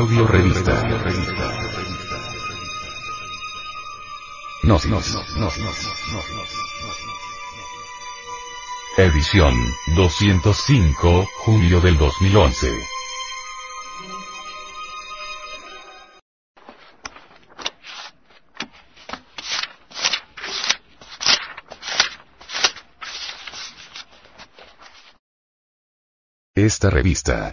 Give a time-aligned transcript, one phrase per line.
[0.00, 0.82] Audio revista.
[4.62, 5.14] Gnosis.
[8.96, 9.54] Edición
[9.94, 12.72] 205, julio del 2011.
[26.54, 27.52] Esta revista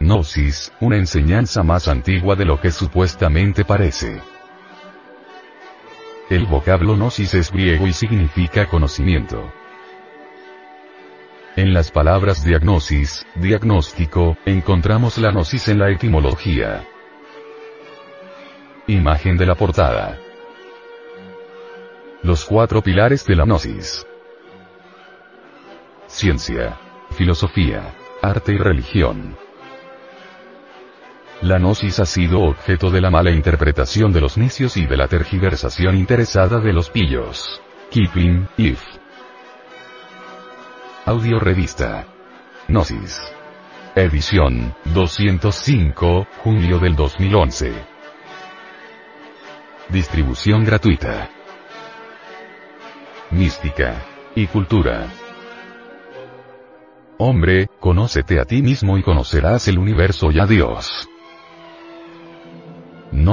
[0.00, 4.20] Gnosis, una enseñanza más antigua de lo que supuestamente parece.
[6.30, 9.52] El vocablo gnosis es griego y significa conocimiento.
[11.56, 16.84] En las palabras diagnosis, diagnóstico, encontramos la gnosis en la etimología.
[18.86, 20.18] Imagen de la portada.
[22.22, 24.06] Los cuatro pilares de la gnosis.
[26.06, 26.78] Ciencia,
[27.10, 29.43] filosofía, arte y religión.
[31.42, 35.08] La gnosis ha sido objeto de la mala interpretación de los necios y de la
[35.08, 37.60] tergiversación interesada de los pillos.
[37.90, 38.80] Keeping, if.
[41.04, 42.06] Audio Revista.
[42.68, 43.20] Gnosis.
[43.94, 47.72] Edición, 205, junio del 2011.
[49.90, 51.28] Distribución gratuita.
[53.30, 54.02] Mística.
[54.34, 55.06] Y cultura.
[57.18, 61.08] Hombre, conócete a ti mismo y conocerás el universo y a Dios.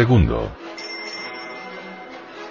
[0.00, 0.50] Segundo.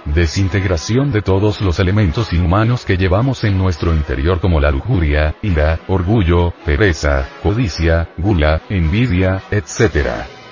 [0.06, 5.80] Desintegración de todos los elementos inhumanos que llevamos en nuestro interior como la lujuria, ira,
[5.88, 10.10] orgullo, pereza, codicia, gula, envidia, etc.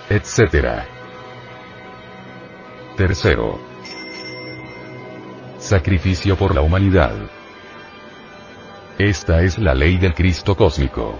[0.10, 0.88] etc.
[2.96, 3.60] Tercero.
[5.60, 7.14] Sacrificio por la humanidad.
[8.98, 11.20] Esta es la ley del Cristo cósmico.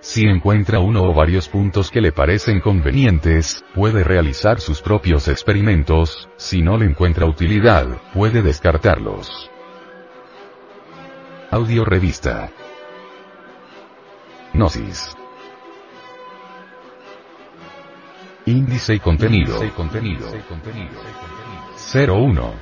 [0.00, 6.28] Si encuentra uno o varios puntos que le parecen convenientes, puede realizar sus propios experimentos,
[6.36, 9.50] si no le encuentra utilidad, puede descartarlos.
[11.50, 12.50] Audio Revista.
[14.52, 15.16] Gnosis.
[18.46, 19.60] Índice y contenido.
[21.94, 22.54] 01.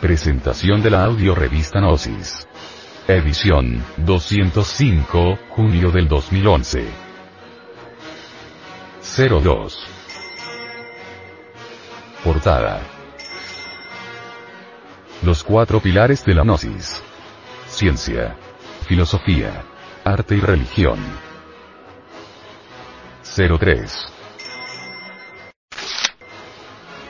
[0.00, 2.46] Presentación de la audio revista Gnosis.
[3.16, 6.86] Edición, 205, junio del 2011.
[9.42, 9.78] 02.
[12.22, 12.80] Portada.
[15.22, 17.02] Los cuatro pilares de la gnosis.
[17.66, 18.36] Ciencia.
[18.86, 19.64] Filosofía.
[20.04, 21.00] Arte y religión.
[23.24, 24.06] 03.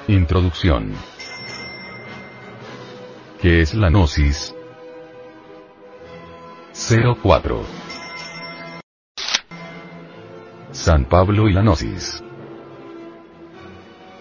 [0.08, 0.94] Introducción.
[3.38, 4.55] ¿Qué es la gnosis?
[6.91, 7.63] 04.
[10.73, 12.21] San Pablo y la gnosis.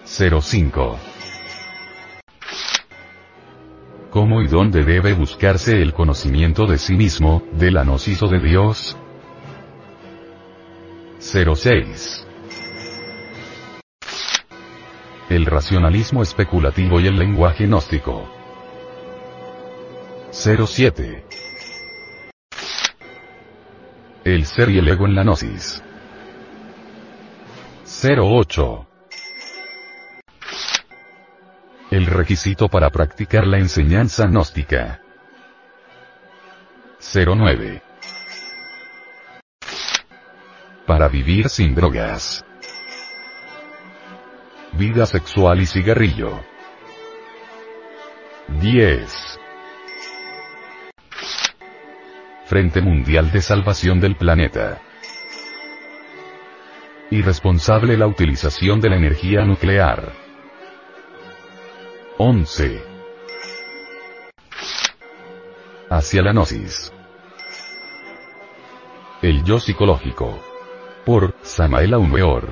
[0.04, 0.98] 05.
[4.10, 8.38] ¿Cómo y dónde debe buscarse el conocimiento de sí mismo, de la gnosis o de
[8.38, 8.96] Dios?
[11.18, 12.24] 06.
[15.28, 18.28] El racionalismo especulativo y el lenguaje gnóstico.
[20.30, 21.39] 07.
[24.24, 25.82] El ser y el ego en la gnosis.
[28.04, 28.86] 08.
[31.90, 35.00] El requisito para practicar la enseñanza gnóstica.
[37.00, 37.82] 09.
[40.86, 42.44] Para vivir sin drogas.
[44.72, 46.44] Vida sexual y cigarrillo.
[48.60, 49.39] 10.
[52.50, 54.82] Frente Mundial de Salvación del Planeta.
[57.08, 60.12] Irresponsable la utilización de la energía nuclear.
[62.18, 62.82] 11.
[65.90, 66.92] Hacia la gnosis.
[69.22, 70.42] El yo psicológico.
[71.06, 72.48] Por Samael Aumeor.